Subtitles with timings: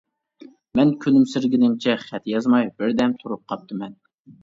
[0.79, 3.99] مەن كۈلۈمسىرىگىنىمچە خەت يازماي بىردەم تۇرۇپ قاپتىمەن.